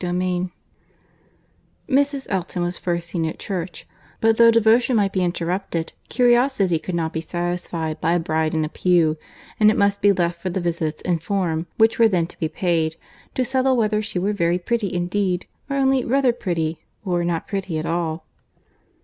[0.03, 0.51] CHAPTER XIV
[1.87, 2.25] Mrs.
[2.31, 3.87] Elton was first seen at church:
[4.19, 8.65] but though devotion might be interrupted, curiosity could not be satisfied by a bride in
[8.65, 9.15] a pew,
[9.59, 12.49] and it must be left for the visits in form which were then to be
[12.49, 12.95] paid,
[13.35, 17.77] to settle whether she were very pretty indeed, or only rather pretty, or not pretty
[17.77, 18.25] at all.